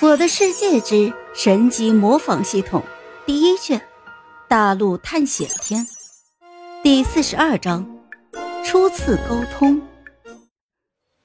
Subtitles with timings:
[0.06, 2.80] 《我的世界之神级模仿系统》
[3.26, 3.82] 第一卷，
[4.46, 5.84] 大陆探险篇
[6.84, 7.84] 第四十二章：
[8.64, 9.82] 初次沟通。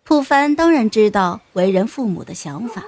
[0.03, 2.83] 普凡当然知道为人父母的想法，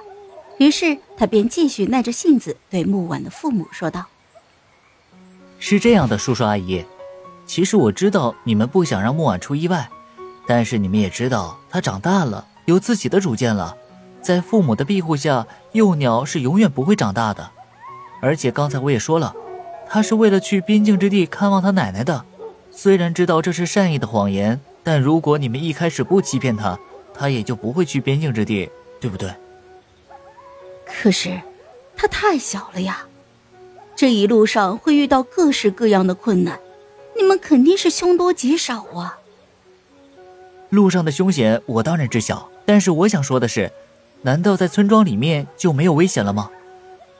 [0.58, 4.06] 于是他便继续耐着性子对木婉的父母说道
[5.60, 6.84] ：“是这样的，叔叔阿姨，
[7.46, 9.88] 其实我知道你们不想让木婉出意外，
[10.48, 13.76] 但是你们也知道她长大了，有自己的主见了。”
[14.26, 17.48] 在父母的庇护下，幼鸟是永远不会长大的。
[18.20, 19.32] 而且刚才我也说了，
[19.88, 22.24] 他是为了去边境之地看望他奶奶的。
[22.72, 26.76] 虽然知道这是善意的谎言，但如果你们一开始不欺骗他，
[27.14, 28.68] 他也就不会去边境之地，
[29.00, 29.32] 对不对？
[30.84, 31.40] 可是，
[31.96, 33.06] 他太小了呀，
[33.94, 36.58] 这一路上会遇到各式各样的困难，
[37.16, 39.20] 你们肯定是凶多吉少啊。
[40.70, 43.70] 路上的凶险我当然知晓，但是我想说的是。
[44.22, 46.50] 难道在村庄里面就没有危险了吗？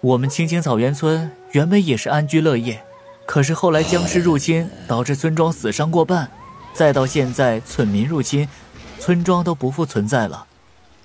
[0.00, 2.84] 我们青青草原村原本也是安居乐业，
[3.24, 6.30] 可是后来僵尸入侵，导致村庄死伤过半，
[6.72, 8.48] 再到现在村民入侵，
[8.98, 10.46] 村庄都不复存在了。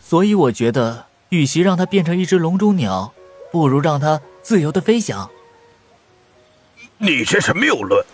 [0.04, 3.14] 所以我觉得，与其让它变成一只笼中鸟，
[3.52, 5.30] 不如让它自由的飞翔。
[6.98, 8.06] 你这是谬论！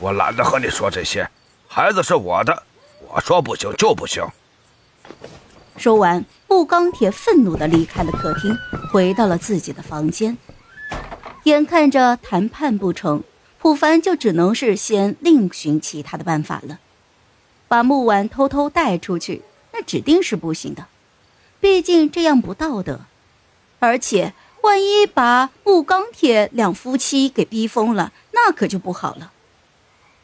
[0.00, 1.28] 我懒得和你说这些，
[1.66, 2.62] 孩子是我的，
[3.08, 4.22] 我说不行就不行。
[5.78, 8.58] 说完，木钢铁愤怒地离开了客厅，
[8.92, 10.36] 回到了自己的房间。
[11.44, 13.22] 眼看着谈判不成，
[13.60, 16.80] 普凡就只能是先另寻其他的办法了。
[17.68, 20.86] 把木婉偷偷带出去，那指定是不行的，
[21.60, 23.02] 毕竟这样不道德。
[23.78, 29.30] 而且，万一把木钢铁两夫妻给逼疯了，那可就不好了。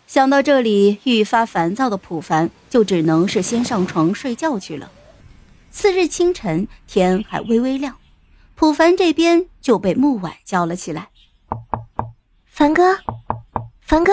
[0.08, 4.90] 想到这里，愈发烦躁的普凡就只能是先上床睡觉去了。
[5.74, 7.96] 次日清晨，天还微微亮，
[8.54, 11.08] 普凡这边就被木婉叫了起来。
[12.46, 12.96] 凡哥，
[13.80, 14.12] 凡哥，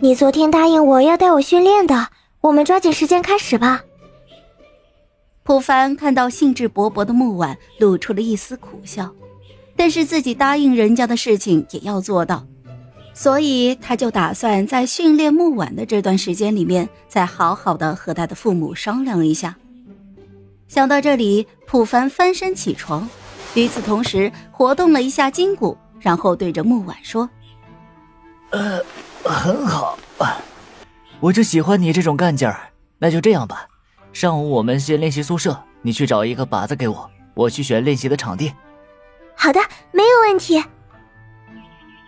[0.00, 2.08] 你昨天答应我要带我训练的，
[2.42, 3.82] 我们抓紧时间开始吧。
[5.42, 9.14] 普凡看到兴致勃勃的木婉，露出了一丝苦笑，
[9.74, 12.46] 但是自己答应人家的事情也要做到，
[13.14, 19.56] 所以他就打算在训练木婉的这段时间里面，再好好的和他的父母商量一下。
[20.68, 23.08] 想到这里，普凡翻身起床，
[23.54, 27.28] 与此同时活动了一下筋骨，然后对着木婉说
[28.52, 28.78] ：“呃，
[29.24, 29.98] 很好，
[31.20, 32.70] 我就喜欢你这种干劲儿。
[32.98, 33.66] 那就这样吧，
[34.12, 38.52] 上午我们先练习宿舍，你去找一个靶子给我，我去选练习的场地。
[39.34, 39.60] ”“好的，
[39.92, 40.62] 没有问题。”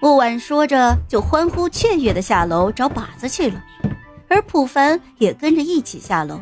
[0.02, 3.62] 木婉说着，就欢呼雀跃的下楼找靶子去了，
[4.28, 6.40] 而普凡也跟着一起下楼。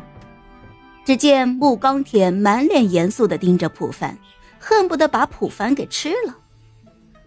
[1.09, 4.15] 只见木钢铁满脸严肃的盯着普凡，
[4.59, 6.37] 恨不得把普凡给吃了。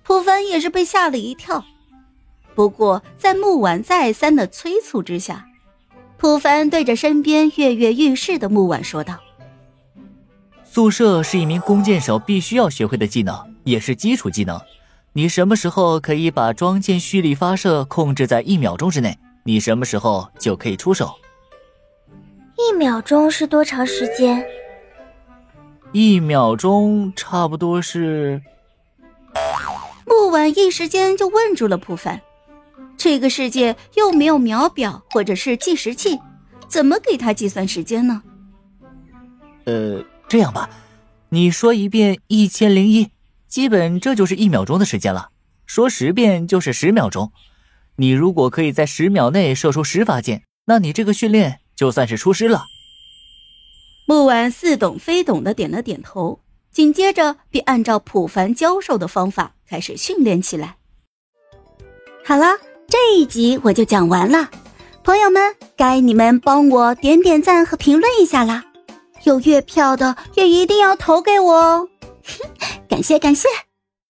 [0.04, 1.64] 普凡也是被吓了一跳，
[2.54, 5.48] 不过在木婉再三的催促之下，
[6.16, 9.18] 普凡对着身边跃跃欲试的木婉说道
[10.62, 14.60] ：“宿舍是一名弓箭手必须要学会的技能，也是基础技能。
[15.12, 21.12] 你什么时候可以把装箭蓄力发射控制在一秒钟之内，你什么时候就可以出手。”
[22.72, 24.44] 一秒钟是多长时间？
[25.92, 28.40] 一秒钟差不多是。
[30.06, 32.22] 木婉一时间就问住了普凡，
[32.96, 36.18] 这个世界又没有秒表或者是计时器，
[36.66, 38.22] 怎么给他计算时间呢？
[39.66, 40.70] 呃，这样吧，
[41.28, 43.10] 你说一遍一千零一，
[43.48, 45.28] 基本这就是一秒钟的时间了。
[45.66, 47.32] 说十遍就是十秒钟。
[47.96, 51.60] 你如果可以在十秒内射出十发箭，那你这个训练。
[51.76, 52.64] 就算是出师了。
[54.06, 56.40] 木婉似懂非懂的点了点头，
[56.70, 60.76] 紧接着便按照普凡教授的方法开始训练起来。
[62.24, 64.50] 好了，这一集我就讲完了，
[65.02, 68.64] 朋友们，该你们帮我点点赞和评论一下啦！
[69.24, 71.88] 有月票的也一定要投给我哦，
[72.88, 73.48] 感 谢感谢。